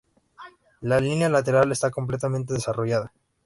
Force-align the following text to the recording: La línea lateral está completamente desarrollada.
La 0.81 0.99
línea 0.99 1.29
lateral 1.29 1.71
está 1.71 1.91
completamente 1.91 2.55
desarrollada. 2.55 3.13